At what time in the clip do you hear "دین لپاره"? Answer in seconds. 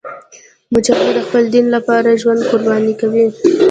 1.53-2.19